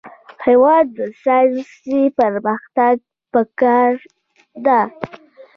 [0.45, 2.95] هېواد ته ساینسي پرمختګ
[3.33, 3.91] پکار
[4.65, 4.81] دی